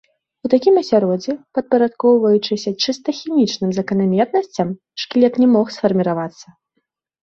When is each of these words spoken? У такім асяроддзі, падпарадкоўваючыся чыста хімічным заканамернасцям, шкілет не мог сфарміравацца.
У 0.47 0.49
такім 0.53 0.79
асяроддзі, 0.81 1.35
падпарадкоўваючыся 1.57 2.75
чыста 2.87 3.07
хімічным 3.19 3.69
заканамернасцям, 3.79 4.77
шкілет 5.07 5.33
не 5.47 5.55
мог 5.57 5.65
сфарміравацца. 5.81 6.47